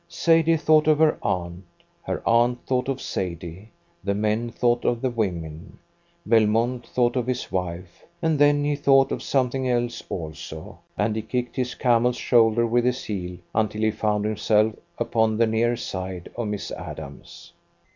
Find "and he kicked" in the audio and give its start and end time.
10.97-11.55